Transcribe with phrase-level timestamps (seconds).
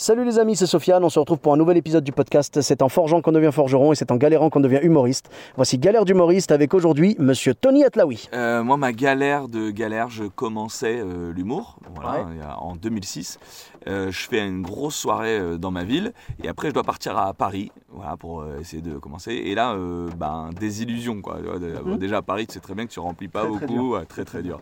[0.00, 1.02] Salut les amis, c'est Sofiane.
[1.02, 2.60] On se retrouve pour un nouvel épisode du podcast.
[2.60, 5.28] C'est en forgeant qu'on devient forgeron et c'est en galérant qu'on devient humoriste.
[5.56, 8.28] Voici Galère d'humoriste avec aujourd'hui Monsieur Tony Atlaoui.
[8.32, 12.36] Euh, moi, ma galère de galère, je commençais euh, l'humour voilà, Ouais.
[12.60, 13.40] en 2006.
[13.86, 17.16] Euh, je fais une grosse soirée euh, dans ma ville et après, je dois partir
[17.16, 19.32] à Paris voilà, pour euh, essayer de commencer.
[19.32, 21.22] Et là, euh, ben, désillusion.
[21.22, 21.38] Quoi.
[21.38, 21.96] Mhm.
[21.98, 23.92] Déjà, à Paris, tu sais très bien que tu remplis pas Très, très beaucoup.
[23.94, 24.60] ouais, très, très dur.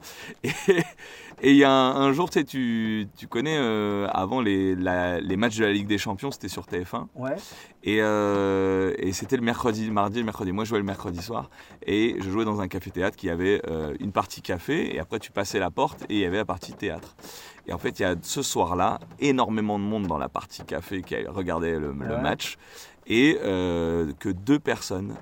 [1.42, 4.74] Et il y a un, un jour, tu sais, tu, tu connais euh, avant les,
[4.74, 7.06] la- les matchs de la Ligue des Champions, c'était sur TF1.
[7.14, 7.36] Ouais.
[7.84, 10.52] Et, et c'était le mercredi, mardi le mercredi.
[10.52, 11.50] Moi, je jouais le mercredi soir.
[11.86, 13.60] Et je jouais dans un café-théâtre qui avait
[14.00, 14.94] une partie café.
[14.94, 17.14] Et après, tu passais la porte et il y avait la partie théâtre.
[17.68, 21.02] Et en fait, il y a ce soir-là énormément de monde dans la partie café
[21.02, 22.56] qui a- regardait le, le match.
[23.08, 25.14] Et euh, que deux personnes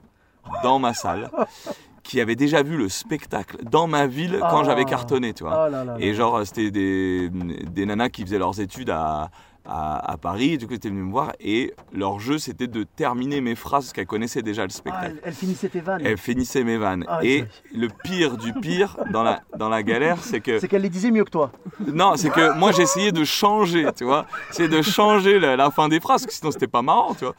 [0.62, 1.30] dans ma salle
[2.02, 4.64] qui avaient déjà vu le spectacle dans ma ville quand Ah.
[4.64, 5.66] j'avais cartonné, tu vois.
[5.66, 5.96] Oh là là.
[5.98, 9.30] Et genre, euh, c'était des, des nanas qui faisaient leurs études à,
[9.66, 10.58] à, à Paris.
[10.58, 11.32] Du coup, ils étaient venus me voir.
[11.40, 15.06] Et leur jeu, c'était de terminer mes phrases parce qu'elles connaissaient déjà le Ah, spectacle.
[15.16, 16.02] elle, elle finissait tes vannes.
[16.04, 17.04] Elles finissaient mes vannes.
[17.08, 20.58] Ah, et c'est- le pire du pire dans la, dans la galère, c'est que.
[20.58, 21.50] C'est qu'elle les disait mieux que toi.
[21.86, 24.26] Non, c'est que moi, j'essayais de changer, tu vois.
[24.48, 27.24] J'essayais de changer la, la fin des phrases, parce que sinon, c'était pas marrant, tu
[27.24, 27.34] vois.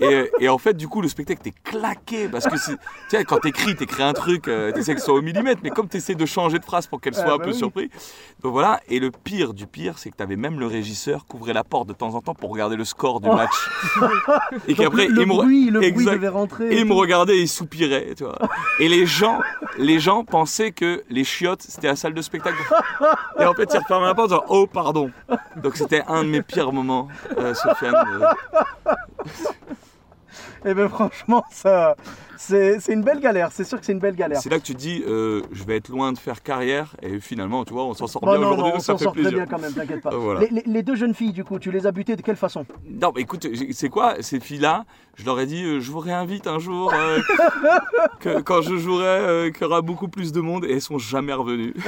[0.00, 2.28] Et, et en fait, du coup, le spectacle, t'es claqué.
[2.28, 2.80] Parce que, c'est- tu
[3.16, 5.60] sais, quand t'écris, t'écris un truc, euh, t'essaies que ce soit au millimètre.
[5.64, 7.56] Mais comme t'essaies de changer de phrase pour qu'elle soit Ah, un bah peu oui.
[7.56, 7.88] surprise.
[8.42, 8.80] Donc voilà.
[8.88, 11.88] Et le pire du pire, c'est que t'avais même le régisseur qui ouvrait la porte
[11.88, 13.50] de temps en temps pour regarder le score du match.
[14.68, 14.82] et Oh.
[14.82, 16.12] Qu'après, il me re- bruit, le bruit Exact.
[16.12, 16.68] devait rentrer.
[16.68, 16.96] et et il me tout.
[16.96, 18.38] regardait et il soupirait, tu vois.
[18.78, 19.40] Et les gens,
[19.78, 22.56] les gens pensaient que les chiottes, c'était la salle de spectacle.
[23.40, 25.10] Et en fait, ils refermaient la porte en disant «Oh, pardon!»
[25.62, 27.08] Donc c'était un de mes pires moments,
[27.38, 27.94] euh, Sofiane.
[28.20, 28.94] euh.
[30.64, 31.94] Eh ben franchement, ça,
[32.38, 33.50] c'est une belle galère.
[33.52, 34.40] C'est sûr que c'est une belle galère.
[34.40, 37.18] C'est là que tu te dis euh, Je vais être loin de faire carrière» et
[37.20, 39.38] finalement, tu vois, on s'en sort Bon, bien aujourd'hui, ça s'en fait sort très plaisir.
[39.38, 40.10] bien quand même, t'inquiète pas.
[40.16, 40.40] Voilà.
[40.40, 42.64] Les, les- les deux jeunes filles, du coup, tu les as butées de quelle façon?
[42.88, 44.84] Non, mais écoute, c'est quoi ces filles-là?
[45.16, 47.18] Je leur ai dit euh, Je vous réinvite un jour, euh,
[48.20, 51.32] que, quand je jouerai, qu'il y aura beaucoup plus de monde» et elles sont jamais
[51.32, 51.74] revenues.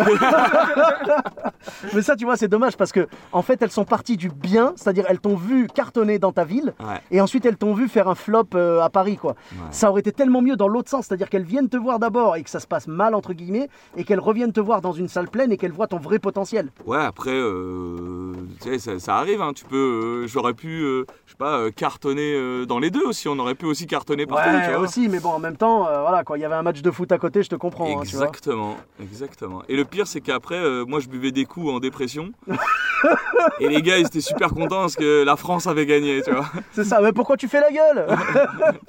[1.95, 4.73] Mais ça, tu vois, c'est dommage parce que, en fait, elles sont parties du bien,
[4.77, 7.01] c'est-à-dire elles t'ont vu cartonner dans ta ville, Ouais.
[7.11, 8.47] et ensuite elles t'ont vu faire un flop
[8.83, 9.33] à Paris, quoi.
[9.53, 9.59] Ouais.
[9.71, 12.43] Ça aurait été tellement mieux dans l'autre sens, c'est-à-dire qu'elles viennent te voir d'abord et
[12.43, 15.29] que ça se passe mal, entre guillemets, et qu'elles reviennent te voir dans une salle
[15.29, 16.71] pleine et qu'elles voient ton vrai potentiel.
[16.87, 21.05] Ouais, après, euh, tu sais, ça, ça arrive, hein, tu peux, euh, j'aurais pu, euh,
[21.27, 24.57] je sais pas, cartonner dans les deux aussi, on aurait pu aussi cartonner partout, tu
[24.71, 24.79] Ouais, vois.
[24.85, 27.11] aussi, mais bon, en même temps, voilà, quoi, il y avait un match de foot
[27.13, 28.27] à côté, je te comprends, hein, tu vois.
[28.27, 29.63] Exactement, exactement.
[29.69, 32.31] Et le pire, c'est qu'après, moi, je buvais des coups en dépression.
[33.61, 36.47] et les gars, ils étaient super contents parce que la France avait gagné, tu vois.
[36.73, 38.07] C'est ça, mais pourquoi tu fais la gueule?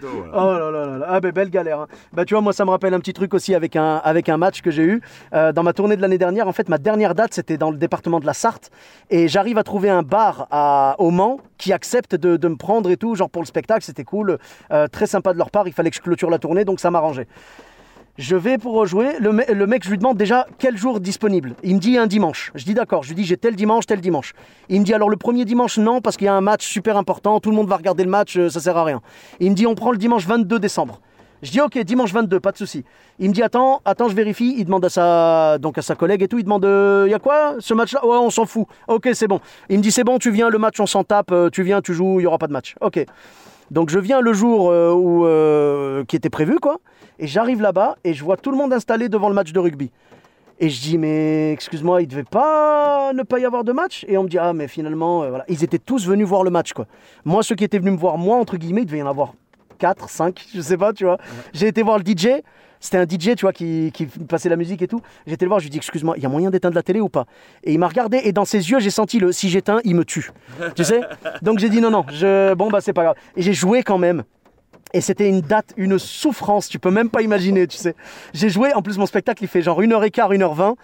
[0.00, 0.32] Donc, voilà.
[0.34, 0.70] Oh là
[1.06, 1.80] ah ben belle galère.
[1.80, 1.86] hein.
[2.12, 4.36] Bah tu vois, moi ça me rappelle un petit truc aussi avec un, avec un
[4.36, 5.00] match que j'ai eu
[5.34, 6.48] euh, dans ma tournée de l'année dernière.
[6.48, 8.70] En fait, ma dernière date c'était dans le département de la Sarthe
[9.10, 12.90] et j'arrive à trouver un bar à, au Mans qui accepte de, de me prendre
[12.90, 14.38] et tout, genre pour le spectacle, c'était cool,
[14.70, 15.66] Euh, très sympa de leur part.
[15.68, 17.26] Il fallait que je clôture la tournée donc ça m'arrangeait.
[18.18, 19.18] Je vais pour rejouer.
[19.20, 21.54] Le, me- le mec, je lui demande déjà quel jour disponible.
[21.62, 22.52] Il me dit un dimanche.
[22.54, 23.02] Je dis d'accord.
[23.02, 24.34] Je lui dis j'ai tel dimanche, tel dimanche.
[24.68, 26.96] Il me dit alors le premier dimanche, non, parce qu'il y a un match super
[26.98, 27.40] important.
[27.40, 29.00] Tout le monde va regarder le match, euh, ça sert à rien.
[29.40, 31.00] Il me dit on prend le dimanche 22 décembre.
[31.40, 32.84] Je dis ok, dimanche 22, pas de souci.
[33.18, 34.54] Il me dit attends, attends, je vérifie.
[34.58, 36.38] Il demande à sa, donc à sa collègue et tout.
[36.38, 38.04] Il demande il y a quoi ce match-là?
[38.06, 38.66] Ouais, on s'en fout.
[38.88, 39.40] Ok, c'est bon.
[39.70, 41.32] Il me dit c'est bon, tu viens, le match on s'en tape.
[41.32, 42.74] euh, Tu viens, tu joues, il y aura pas de match.
[42.82, 43.04] Ok.
[43.72, 46.76] Donc je viens le jour euh, où, euh, qui était prévu, quoi.
[47.18, 49.90] Et j'arrive là-bas et je vois tout le monde installé devant le match de rugby.
[50.60, 54.04] Et je dis, mais excuse-moi, il devait pas ne pas y avoir de match?
[54.08, 55.44] Et on me dit, ah, mais finalement, euh, voilà.
[55.48, 56.86] Ils étaient tous venus voir le match, quoi.
[57.24, 59.32] Moi, ceux qui étaient venus me voir, moi, entre guillemets, il devait y en avoir
[59.78, 61.16] 4, 5, je sais pas, tu vois.
[61.54, 62.42] J'ai été voir le DJ.
[62.82, 65.00] C'était un DJ, tu vois, qui, qui passait la musique et tout.
[65.26, 67.08] Été le voir, je lui dit, excuse-moi, il y a moyen d'éteindre la télé ou
[67.08, 67.26] pas?
[67.62, 70.04] Et il m'a regardé et dans ses yeux, j'ai senti le si j'éteins, il me
[70.04, 70.32] tue.
[70.74, 71.00] tu sais?
[71.42, 72.54] Donc j'ai dit, non, non, je...
[72.54, 73.16] bon, bah c'est pas grave.
[73.36, 74.24] Et j'ai joué quand même.
[74.94, 77.94] Et c'était une date, une souffrance, tu peux même pas imaginer, tu sais.
[78.34, 80.74] J'ai joué, en plus mon spectacle il fait genre 1h15, 1h20.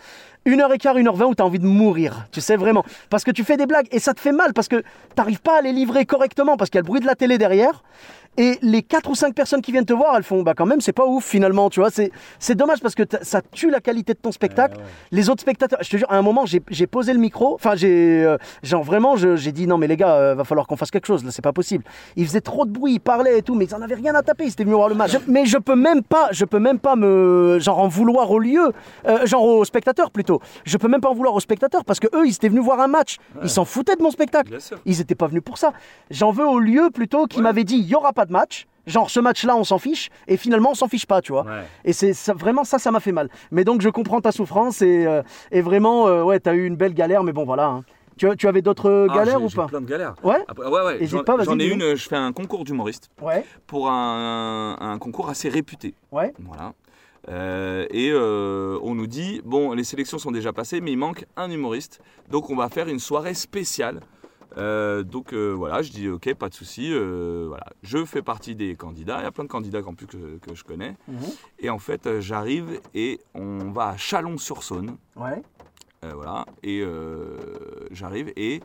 [0.47, 2.85] 1h15, 1h20 où t'as envie de mourir, tu sais vraiment.
[3.11, 4.83] Parce que tu fais des blagues et ça te fait mal parce que
[5.15, 7.39] t'arrives pas à les livrer correctement parce qu'il y a le bruit de la télé
[7.39, 7.83] derrière.
[8.36, 10.80] Et les 4 ou 5 personnes qui viennent te voir, elles font bah quand même,
[10.80, 11.90] c'est pas ouf finalement, tu vois.
[11.90, 14.78] C'est, c'est dommage parce que ça tue la qualité de ton spectacle.
[15.10, 18.25] Les autres spectateurs, je te jure, à un moment, j'ai, posé le micro, enfin, j'ai,
[18.25, 21.06] euh, genre vraiment, j'ai dit non, mais les gars, euh, va falloir qu'on fasse quelque
[21.06, 21.82] chose, là, c'est pas possible.
[22.14, 24.22] Ils faisaient trop de bruit, ils parlaient et tout, mais ils en avaient rien à
[24.22, 25.10] taper, ils étaient venus voir le match.
[25.12, 28.38] Je- mais je peux même pas, je peux même pas me, genre, en vouloir au
[28.38, 28.72] lieu,
[29.06, 30.40] euh, genre aux spectateurs plutôt.
[30.64, 32.78] Je peux même pas en vouloir aux spectateurs parce que eux, ils étaient venus voir
[32.80, 33.16] un match.
[33.42, 34.52] Ils s'en foutaient de mon spectacle.
[34.86, 35.72] Ils étaient pas venus pour ça.
[36.10, 38.67] J'en veux au lieu plutôt qui m'avait dit il y aura pas de match.
[38.87, 40.09] Genre ce match-là, on s'en fiche.
[40.26, 41.44] Et finalement, on s'en fiche pas, tu vois.
[41.44, 41.62] Ouais.
[41.85, 43.29] Et c'est ça, vraiment ça, ça m'a fait mal.
[43.53, 45.23] Mais donc, je comprends ta souffrance et, euh,
[45.53, 47.67] et vraiment, euh, ouais, t'as eu une belle galère, mais bon, voilà.
[47.67, 47.85] hein.
[48.17, 49.67] Tu, avais d'autres euh, Ah, galères j'ai- ou j'ai pas?
[49.67, 50.15] plein de galères.
[50.25, 50.43] Ouais?
[50.49, 50.97] Après, ouais, ouais.
[50.97, 51.75] Hésite J'en pas, vas-y, j'en ai dis-nous.
[51.75, 55.94] une, euh, je fais un concours d'humoriste Ouais, pour un, un concours assez réputé.
[56.11, 56.32] ouais.
[56.41, 56.73] Voilà.
[57.29, 61.26] Euh, et euh, on nous dit bon, les sélections sont déjà passées, mais il manque
[61.37, 62.00] un humoriste.
[62.31, 64.00] Donc on va faire une soirée spéciale.
[64.56, 66.91] Euh, donc euh, voilà, je dis ok, pas de souci.
[66.93, 69.19] euh, voilà, je fais partie des candidats.
[69.21, 70.97] Il y a plein de candidats en plus que, que je connais.
[71.06, 71.19] Mhm.
[71.59, 74.97] Et en fait, j'arrive et on va à Chalon-sur-Saône.
[75.17, 75.43] Ouais.
[76.15, 76.85] Voilà, et
[77.91, 78.61] j'arrive et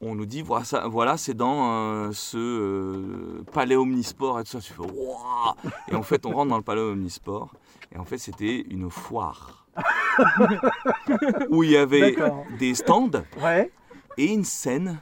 [0.00, 4.60] on nous dit voilà, ça- voilà c'est dans ce palais omnisport et tout ça.
[4.60, 5.56] Tu fais Wouah
[5.90, 7.52] Et en fait, on rentre dans le palais omnisport
[7.94, 9.66] et en fait, c'était une foire
[11.50, 12.16] où il y avait
[12.58, 13.10] des stands
[13.42, 13.70] Ouais.
[14.16, 14.98] Et une scène.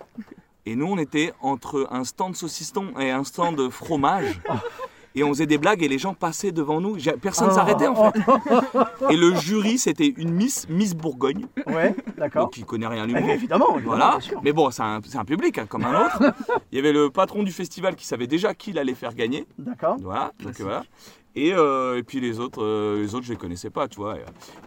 [0.67, 4.41] Et nous, on était entre un stand saucisson et un stand fromage.
[5.15, 6.97] Et on faisait des blagues et les gens passaient devant nous.
[7.21, 8.19] Personne ne s'arrêtait en fait.
[9.11, 12.51] Et le jury, c'était une Miss, Miss Bourgogne, Ouais, d'accord.
[12.51, 13.29] qui connaît rien à Eh, l'humour.
[13.29, 16.33] évidemment, évidemment, Voilà, mais bon, c'est un, public hein, comme un autre.
[16.73, 19.47] Il y avait le patron du festival qui savait déjà qui l'allait faire gagner.
[19.59, 19.97] D'accord.
[20.01, 20.83] Voilà, donc voilà.
[21.35, 24.17] Et, euh, et puis les autres, euh, les autres, je les connaissais pas, tu vois.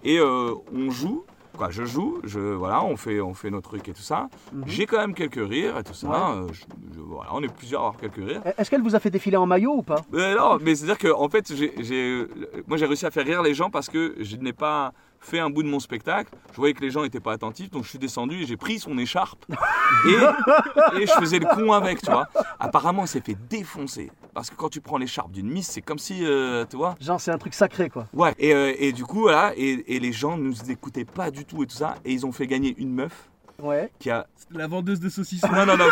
[0.03, 1.23] Et euh, on joue,
[1.55, 4.27] quoi, je joue, je, voilà, on fait, on fait nos trucs et tout ça.
[4.65, 6.07] J'ai quand même quelques rires et tout ça.
[6.07, 6.13] Mhm.
[6.13, 6.19] Ouais.
[6.19, 6.63] euh, je-
[6.95, 8.41] je- voilà, on est plusieurs à avoir quelques rires.
[8.57, 10.01] Est-ce qu'elle vous a fait défiler en maillot ou pas?
[10.11, 12.27] Mais non, mais c'est-à-dire que en fait, j'ai-
[12.67, 14.93] moi j'ai réussi à faire rire les gens parce que je n'ai pas
[15.25, 16.31] fait un bout de mon spectacle.
[16.51, 18.79] Je voyais que les gens n'étaient pas attentifs, donc je suis descendu et j'ai pris
[18.79, 19.45] son écharpe
[20.07, 22.27] et, et je faisais le con avec, tu vois.
[22.59, 25.99] Apparemment, il s'est fait défoncer parce que quand tu prends l'écharpe d'une miss, c'est comme
[25.99, 26.95] si, euh, tu vois.
[27.01, 28.05] Genre, c'est un truc sacré, quoi.
[28.13, 28.33] Ouais.
[28.37, 31.45] Et, euh, et du coup, voilà, et, et les gens ne nous écoutaient pas du
[31.45, 33.89] tout et tout ça, et ils ont fait gagner une meuf Ouais.
[33.99, 35.47] qui a La vendeuse de saucisson.
[35.53, 35.85] non, non, non.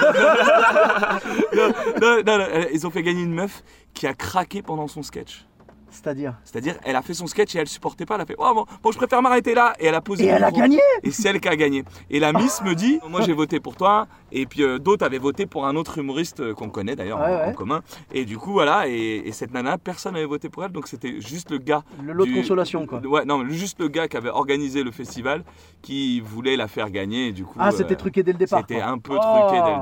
[1.56, 3.64] non, non, non, non, Ils ont fait gagner une meuf
[3.94, 5.46] qui a craqué pendant son sketch.
[5.94, 6.34] C'est-à-dire.
[6.44, 8.16] C'est-à-dire, elle a fait son sketch et elle supportait pas.
[8.16, 9.74] Elle a fait, oh, bon, bon, je préfère m'arrêter là.
[9.80, 10.24] Et elle a posé.
[10.26, 11.84] Et le elle a gagné Et c'est elle qui a gagné.
[12.10, 14.08] Et la Miss me dit, moi j'ai voté pour toi.
[14.32, 17.44] Et puis euh, d'autres avaient voté pour un autre humoriste euh, qu'on connaît d'ailleurs Ouais,
[17.46, 17.82] en, commun.
[18.12, 18.88] Et du coup, voilà.
[18.88, 20.72] Et, et cette nana, personne n'avait voté pour elle.
[20.72, 21.84] Donc c'était juste le gars.
[22.04, 23.00] Le lot de consolation, quoi.
[23.06, 25.44] Ouais, non, juste le gars qui avait organisé le festival
[25.84, 27.28] qui voulait la faire gagner.
[27.28, 28.60] Et du coup, Ah, c'était euh, truqué dès le départ.
[28.62, 29.20] C'était un peu Oh.
[29.22, 29.82] truqué dès le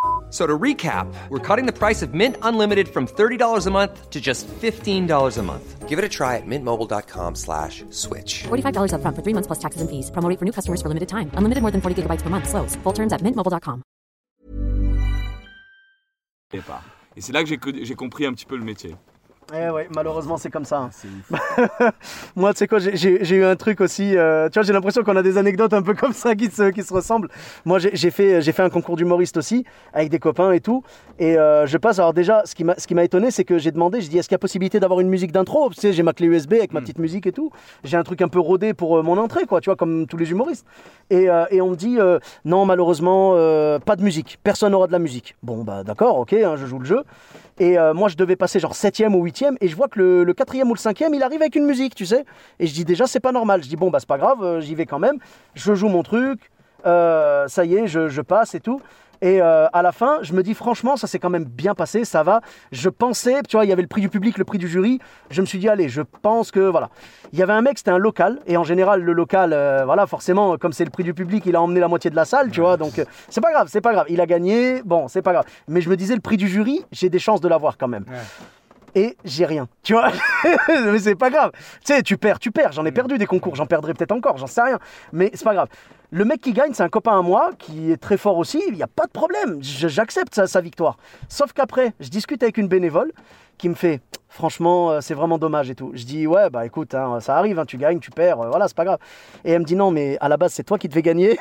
[0.31, 4.09] F- So to recap, we're cutting the price of Mint Unlimited from $30 a month
[4.11, 5.89] to just $15 a month.
[5.89, 8.43] Give it a try at mintmobile.com slash switch.
[8.47, 10.09] $45 upfront for three months plus taxes and fees.
[10.09, 11.29] Promo rate for new customers for limited time.
[11.35, 12.47] Unlimited more than 40 gigabytes per month.
[12.47, 12.77] Slows.
[12.85, 13.83] Full terms at mintmobile.com.
[16.53, 16.83] départ.
[17.17, 18.95] Et c'est là que j'ai compris un petit peu le métier.
[19.53, 20.77] Eh ouais, malheureusement, c'est comme ça.
[20.77, 20.89] hein.
[22.37, 24.15] Moi, tu sais quoi, j'ai- eu un truc aussi.
[24.15, 26.69] euh, tu vois, j'ai l'impression qu'on a des anecdotes un peu comme ça qui se,
[26.69, 27.27] qui se ressemblent.
[27.65, 30.83] Moi, j'ai fait, fait un concours d'humoriste aussi, avec des copains et tout.
[31.19, 31.99] Et euh, je passe.
[31.99, 34.37] Alors, déjà, ce qui m'a étonné, c'est que j'ai demandé, je dis, est-ce qu'il y
[34.37, 35.69] a possibilité d'avoir une musique d'intro?
[35.69, 37.51] Tu sais, j'ai ma clé USB avec ma petite musique et tout.
[37.83, 40.17] J'ai un truc un peu rodé pour euh, mon entrée, quoi, tu vois, comme tous
[40.17, 40.65] les humoristes.
[41.09, 41.97] Et, et on me dit,
[42.45, 43.31] non, malheureusement,
[43.85, 44.39] pas de musique.
[44.45, 45.35] Personne n'aura de la musique.
[45.43, 47.03] Bon, bah d'accord, ok, hein, je joue le jeu.
[47.59, 50.23] Et euh, moi, je devais passer genre septième ou huitième, et je vois que le,
[50.23, 52.25] le quatrième ou le cinquième, il arrive avec une musique, tu sais.
[52.59, 53.63] Et je dis déjà, c'est pas normal.
[53.63, 55.17] Je dis bon, bah c'est pas grave, euh, j'y vais quand même.
[55.53, 56.39] Je joue mon truc,
[56.85, 58.81] euh, ça y est, je passe et tout.
[59.21, 62.05] Et euh, à la fin, je me dis franchement, ça s'est quand même bien passé,
[62.05, 62.41] ça va.
[62.71, 64.99] Je pensais, tu vois, il y avait le prix du public, le prix du jury.
[65.29, 66.89] Je me suis dit, allez, je pense que voilà.
[67.31, 70.07] Il y avait un mec, c'était un local, et en général, le local, euh, voilà,
[70.07, 72.49] forcément, comme c'est le prix du public, il a emmené la moitié de la salle,
[72.49, 72.77] tu vois.
[72.77, 74.07] Donc, euh, c'est pas grave, c'est pas grave.
[74.09, 75.45] Il a gagné, bon, c'est pas grave.
[75.67, 78.05] Mais je me disais, le prix du jury, j'ai des chances de l'avoir quand même.
[78.95, 80.11] Et j'ai rien, tu vois.
[80.67, 81.51] mais c'est pas grave.
[81.85, 82.71] Tu sais, tu perds, tu perds.
[82.73, 84.79] J'en ai perdu des concours, j'en perdrai peut-être encore, j'en sais rien.
[85.13, 85.67] Mais c'est pas grave.
[86.09, 88.61] Le mec qui gagne, c'est un copain à moi qui est très fort aussi.
[88.67, 89.59] Il n'y a pas de problème.
[89.61, 90.97] J'accepte sa victoire.
[91.29, 93.13] Sauf qu'après, je discute avec une bénévole
[93.57, 94.01] qui me fait
[94.33, 95.91] Franchement, euh, c'est vraiment dommage et tout.
[95.93, 98.69] Je dis, ouais, bah écoute, hein, ça arrive, hein, tu gagnes, tu perds, euh, voilà,
[98.69, 98.99] c'est pas grave.
[99.43, 101.37] Et elle me dit, non, mais à la base, c'est toi qui devais gagner.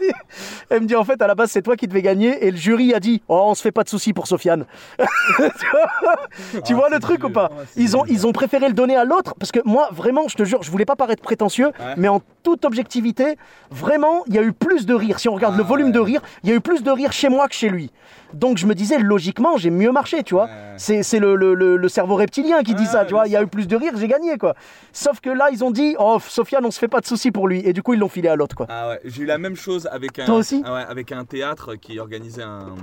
[0.70, 2.44] elle me dit, en fait, à la base, c'est toi qui devais gagner.
[2.44, 4.66] Et le jury a dit, oh, on se fait pas de soucis pour Sofiane.
[4.98, 8.96] tu vois, tu vois le truc ou pas ils ont, ils ont préféré le donner
[8.96, 12.08] à l'autre parce que moi, vraiment, je te jure, je voulais pas paraître prétentieux, mais
[12.08, 13.36] en toute objectivité,
[13.70, 15.20] vraiment, il y a eu plus de rire.
[15.20, 17.28] Si on regarde le volume de rire, il y a eu plus de rire chez
[17.28, 17.92] moi que chez lui.
[18.34, 20.48] Donc je me disais, logiquement, j'ai mieux marché, tu vois.
[20.76, 23.26] C'est c'est le, le- le- le cerveau reptilien qui dit ça, tu vois.
[23.26, 24.54] Il y a eu plus de rire, j'ai gagné, quoi.
[24.92, 27.48] Sauf que là, ils ont dit, oh, Sofiane, on se fait pas de soucis pour
[27.48, 27.62] lui.
[27.64, 28.66] Et du coup, ils l'ont filé à l'autre, quoi.
[28.68, 31.24] Ah ouais, j'ai eu la même chose avec un, Toi aussi ah ouais, avec un
[31.24, 32.74] théâtre qui organisait un,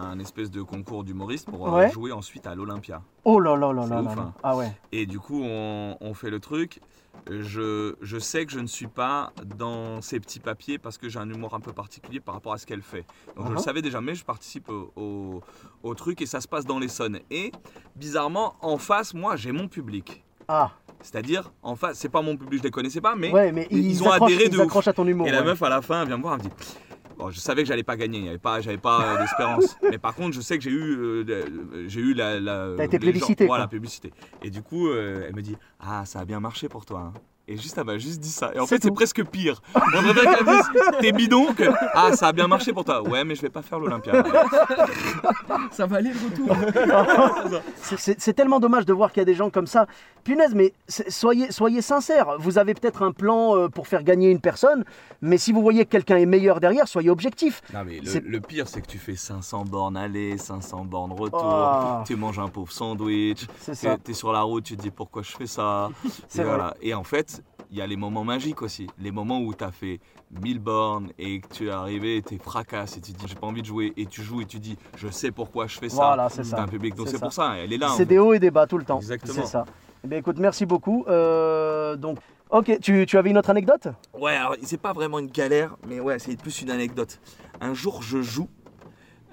[0.00, 1.90] un espèce de concours d'humoristes pour euh, Ouais.
[1.90, 3.02] jouer ensuite à l'Olympia.
[3.24, 4.22] Oh là là là là ouf, là.
[4.22, 4.32] hein.
[4.42, 4.72] Ah ouais.
[4.92, 6.80] Et du coup, on, on fait le truc.
[7.30, 11.18] Je, je sais que je ne suis pas dans ces petits papiers parce que j'ai
[11.18, 13.04] un humour un peu particulier par rapport à ce qu'elle fait.
[13.36, 13.62] Donc je le Mhm.
[13.62, 15.40] savais déjà, mais je participe au, au-
[15.82, 17.18] au truc et ça se passe dans l'Essonne.
[17.30, 17.52] Et
[17.96, 20.24] bizarrement, en face, moi, j'ai mon public.
[20.46, 20.70] Ah,
[21.02, 23.84] C'est-à-dire, en face, c'est pas mon public, je les connaissais pas, mais, ouais, mais ils,
[23.90, 24.62] ils, ont adhéré ils de ouf.
[24.64, 25.26] accrochent à ton humour.
[25.28, 26.54] Et la meuf à la fin elle vient me voir, elle me dit
[27.18, 29.76] Bon, je savais que j'allais pas gagner, avait pas, j'avais pas euh, d'espérance.
[29.90, 32.74] Mais par contre, je sais que j'ai eu, euh, de- j'ai eu la, la.
[32.76, 33.70] T'as été gens- plébiscité, Voilà, quoi.
[33.70, 34.12] publicité.
[34.42, 37.12] Et du coup, euh, elle me dit Ah, ça a bien marché pour toi.
[37.14, 37.20] hein.
[37.50, 38.50] Et juste, elle m'a juste dit ça.
[38.54, 39.62] Et en fait, c'est presque pire.
[39.92, 41.64] J'aimerais bien qu'elle dise T'es bidon que
[41.94, 43.02] Ah, ça a bien marché pour toi.
[43.02, 44.22] Ouais, mais je vais pas faire l'Olympia.
[45.70, 47.62] Ça va aller le retour.
[47.96, 49.86] C'est- tellement dommage de voir qu'il y a des gens comme ça.
[50.24, 52.36] Punaise, mais soyez, soyez sincères.
[52.38, 54.84] Vous avez peut-être un plan euh, pour faire gagner une personne,
[55.22, 57.62] mais si vous voyez que quelqu'un est meilleur derrière, soyez objectif.
[57.72, 61.42] Non, mais le, pire, c'est que tu fais 500 bornes aller, 500 bornes retour.
[61.42, 62.02] Oh.
[62.06, 63.46] Tu manges un pauvre sandwich.
[63.60, 65.88] C'est Tu es sur la route, tu te dis pourquoi je fais ça.
[66.34, 66.74] Voilà.
[66.82, 67.37] et en fait,
[67.70, 68.86] il y a les moments magiques aussi.
[68.98, 70.00] Les moments où tu as fait
[70.42, 73.26] 1000 bornes et que tu es arrivé et tu es fracasse et tu te dis
[73.28, 73.92] j'ai pas envie de jouer.
[73.96, 75.96] Et tu joues et tu dis je sais pourquoi je fais ça.
[76.06, 76.62] Voilà, c'est ça.
[76.62, 76.94] un public.
[76.94, 77.92] Donc C'est pour ça, elle est là.
[77.96, 78.98] C'est des hauts et des bas tout le temps.
[78.98, 79.34] Exactement.
[79.34, 79.64] C'est ça.
[80.04, 81.04] Eh bien, écoute, merci beaucoup.
[81.08, 82.18] Euh, donc,
[82.50, 83.88] ok, tu, tu avais une autre anecdote?
[84.18, 87.20] Ouais, alors c'est pas vraiment une galère, mais ouais, c'est plus une anecdote.
[87.60, 88.48] Un jour, je joue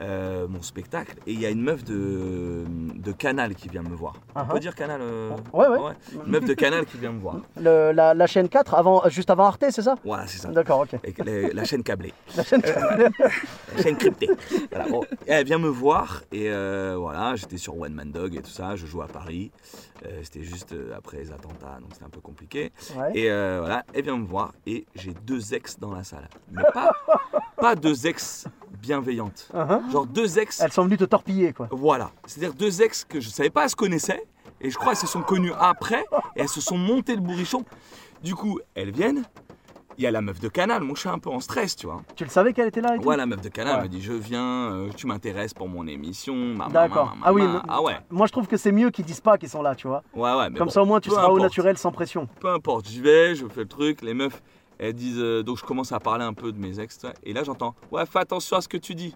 [0.02, 3.96] euh, mon spectacle et il y a une meuf de, de Canal qui vient me
[3.96, 4.14] voir.
[4.36, 4.48] On Uh-huh.
[4.54, 5.94] peut dire Canal euh, Ouais, ouais.
[6.26, 7.38] Une meuf de Canal qui vient me voir.
[7.60, 9.96] Le- la, la chaîne 4, avant, juste avant Arte, c'est ça?
[10.04, 10.50] Voilà, c'est ça.
[10.50, 11.00] D'accord, ok.
[11.26, 12.14] La, la chaîne câblée.
[12.36, 12.76] La chaîne 4.
[13.78, 14.30] La chaîne cryptée.
[14.72, 15.02] Voilà, bon.
[15.28, 18.76] Elle vient me voir et euh, voilà, j'étais sur One Man Dog et tout ça,
[18.76, 19.52] je joue à Paris.
[20.06, 22.72] Euh, c'était juste euh, après les attentats, donc c'était un peu compliqué.
[22.96, 23.12] Ouais.
[23.14, 26.28] Et euh, voilà, elle vient me voir et j'ai deux ex dans la salle.
[26.52, 26.92] Mais pas,
[27.58, 28.46] pas deux ex
[28.82, 29.50] bienveillantes.
[29.54, 29.92] Uh-huh.
[29.92, 31.68] Genre deux ex, Elles sont venues te torpiller, quoi.
[31.72, 32.12] voilà.
[32.26, 34.24] C'est-à-dire deux ex que je savais pas, elles se connaissaient.
[34.62, 37.66] Et je crois qu'elles se sont connues après et elles se sont montées le bourrichon.
[38.24, 39.24] Du coup, elles viennent.
[39.98, 42.02] Il y a la meuf de Canal, je suis un peu en stress, tu vois.
[42.18, 43.84] Tu le savais qu'elle était là et tout Ouais, la meuf de Canal Ouais.
[43.84, 46.56] me dit Je viens, euh, tu m'intéresses pour mon émission.
[46.70, 47.16] D'accord.
[47.24, 47.44] Ah oui.
[47.70, 47.98] Ah ouais.
[48.10, 50.04] Moi, je trouve que c'est mieux qu'ils disent pas qu'ils sont là, tu vois.
[50.14, 50.50] Ouais, ouais.
[50.50, 52.28] mais Comme bon, ça, au moins, tu seras au naturel sans pression.
[52.42, 54.02] Peu importe, j'y vais, je fais le truc.
[54.02, 54.42] Les meufs,
[54.80, 55.18] elles disent.
[55.20, 57.00] euh, donc je commence à parler un peu de mes ex.
[57.24, 59.16] Et là, j'entends Ouais, fais attention à ce que tu dis.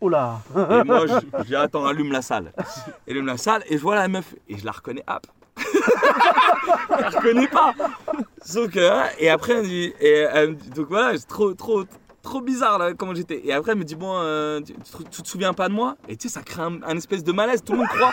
[0.00, 1.04] Oula Et moi,
[1.46, 2.52] dis Attends, allume la salle.
[3.08, 4.34] Allume la salle et je vois la meuf.
[4.48, 5.26] Et je la reconnais, hop.
[5.74, 7.74] Je la reconnais pas.
[7.78, 9.92] Hein, Et après, elle me dit.
[10.00, 11.84] Et elle donc voilà, c'est trop, trop.
[12.20, 13.40] Trop bizarre là comment j'étais.
[13.44, 15.96] Et après elle me dit bon euh, tu, te souviens pas de moi?
[16.08, 17.62] Et tu sais ça crée un, espèce de malaise.
[17.64, 18.12] Tout le monde croit,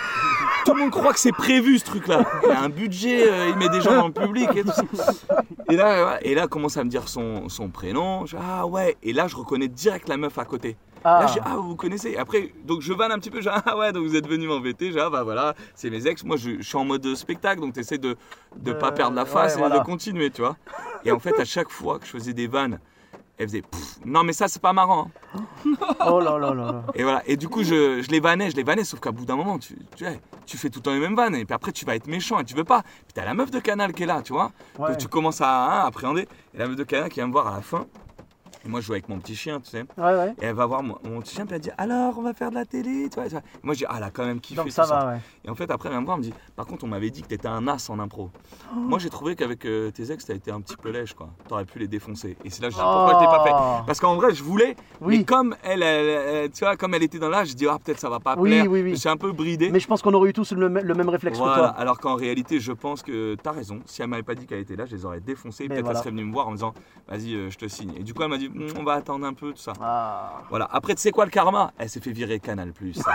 [0.64, 2.24] tout le monde croit que c'est prévu ce truc là.
[2.46, 6.36] Il a un budget, euh, il met des gens dans le public et là, et
[6.36, 8.26] là elle commence à me dire son, son prénom.
[8.28, 8.96] Je, ah ouais.
[9.02, 10.78] Et là je reconnais direct la meuf à côté.
[11.08, 12.10] Ah, Là, ah, vous connaissez.
[12.10, 14.48] Et après, donc je vanne un petit peu, dis, ah ouais, donc vous êtes venu
[14.48, 14.90] m'embêter.
[14.90, 16.24] Dis, ah bah voilà, c'est mes ex.
[16.24, 18.18] Moi, je, je suis en mode spectacle, donc tu essaies de
[18.66, 19.78] ne pas perdre la ouais, face et voilà.
[19.80, 20.58] de continuer, tu vois.
[21.06, 22.80] Et en fait, à chaque fois que je faisais des vannes,
[23.38, 25.12] elle faisait, Pff, non, mais ça, c'est pas marrant.
[25.36, 25.42] hein.
[26.08, 26.84] Oh là là là.
[26.96, 27.22] Et voilà.
[27.28, 29.60] Et du coup, je, je les vannais, je les vannais, sauf qu'à bout d'un moment,
[29.60, 29.78] tu,
[30.46, 31.36] tu fais tout le temps les mêmes vannes.
[31.36, 32.82] Et puis après, tu vas être méchant et tu veux pas.
[32.82, 34.52] Puis t'as la meuf de canal qui est là, tu vois.
[34.80, 34.90] Ouais.
[34.90, 36.28] Donc tu commences à hein, appréhender.
[36.54, 37.86] Et la meuf de canal qui vient me voir à la fin.
[38.66, 39.86] Et moi, je joue avec mon petit chien, tu sais.
[39.98, 40.34] Ouais, ouais.
[40.42, 42.50] Et elle va voir mon, mon petit chien, puis elle dit Alors, on va faire
[42.50, 43.26] de la télé, tu vois.
[43.26, 43.40] tu vois.
[43.42, 44.96] Et moi, je dis Ah, elle a quand même kiffé Donc tout ça ça.
[45.06, 45.20] va, ouais.
[45.44, 47.12] Et en fait, après, elle vient me voir, elle me dit Par contre, on m'avait
[47.12, 48.32] dit que t'étais un as en impro.
[48.76, 51.30] Moi, j'ai trouvé qu'avec euh, tes ex, t'as été un petit peu lèche, quoi.
[51.48, 52.38] T'aurais pu les défoncer.
[52.44, 53.80] Et c'est là que je dis Pourquoi je t'ai pas Oh.
[53.80, 55.20] fait Parce qu'en vrai, je voulais, Oui.
[55.20, 57.78] mais comme elle, elle- elle- tu vois, comme elle était dans l'âge, je dis Ah,
[57.84, 58.66] peut-être ça va pas Oui, plaire.
[58.72, 58.98] oui, oui.
[58.98, 59.70] Suis un peu bridé.
[59.70, 61.68] Mais je pense qu'on aurait eu tous le, même- le même réflexe Voilà, que toi.
[61.70, 63.80] alors qu'en réalité, je pense que t'as raison.
[63.86, 65.68] Si elle m'avait pas dit qu'elle était là, je les aurais défoncés.
[65.68, 66.00] Peut-être voilà.
[66.00, 66.74] elle serait venue me voir en me disant
[67.08, 67.94] Vas-y, euh, je te signe.
[68.00, 69.74] Et du coup, elle m'a dit on va attendre un peu, tout ça.
[69.82, 70.42] Ah.
[70.50, 70.68] Voilà.
[70.72, 71.72] Après, tu sais quoi le karma?
[71.78, 73.00] Elle s'est fait virer Canal Plus.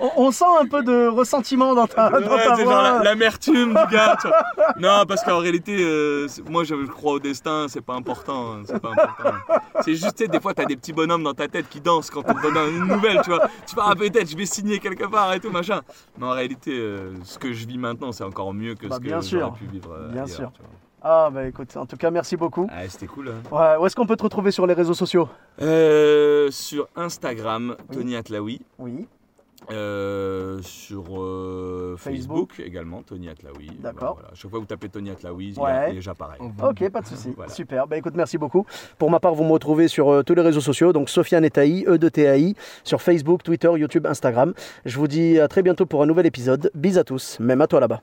[0.00, 2.82] On, on sent un peu de ressentiment dans ta, dans Ouais, ta c'est voix.
[2.98, 4.16] la- l'amertume du gars.
[4.20, 4.44] tu vois.
[4.78, 8.54] Non, parce qu'en réalité, euh, moi je crois au destin, c'est pas important.
[8.54, 9.30] hein, C'est pas important.
[9.82, 12.10] C'est juste, tu sais, des fois, t'as des petits bonhommes dans ta tête qui dansent
[12.10, 13.48] quand on te donne une nouvelle, tu vois.
[13.66, 15.80] Tu vas, ah, peut-être, je vais signer quelque part et tout, machin.
[16.18, 19.00] Mais en réalité, euh, ce que je vis maintenant, c'est encore mieux que Bah, ce
[19.00, 19.92] que j'aurais pu vivre.
[19.92, 20.52] euh, Bien ailleurs, sûr.
[20.52, 20.70] tu vois.
[21.08, 22.68] Ah bah écoute, en tout cas merci beaucoup.
[22.72, 23.28] Ah, c'était cool.
[23.28, 23.54] hein.
[23.54, 25.28] Ouais, où est-ce qu'on peut te retrouver sur les réseaux sociaux?
[25.62, 27.96] Euh, sur Instagram, Oui.
[27.96, 28.60] Tony Atlaoui.
[28.80, 29.06] Oui.
[29.70, 32.52] Euh, sur euh, Facebook.
[32.54, 32.66] Facebook.
[32.66, 33.70] également, Tony Atlaoui.
[33.80, 34.14] D'accord.
[34.14, 34.28] Voilà.
[34.34, 35.86] Chaque fois que vous tapez Tony Atlaoui, il y a- Ouais.
[35.90, 36.38] il y a j'apparais.
[36.40, 37.32] Ok, pas de souci.
[37.36, 37.52] Voilà.
[37.52, 37.86] Super.
[37.86, 38.66] Bah écoute, merci beaucoup.
[38.98, 41.84] Pour ma part, vous me retrouvez sur euh, tous les réseaux sociaux, donc Sofiane Etaï,
[41.86, 44.54] E de TAI, sur Facebook, Twitter, YouTube, Instagram.
[44.84, 46.70] Je vous dis à très bientôt pour un nouvel épisode.
[46.74, 48.02] Bis à tous, même à toi là-bas.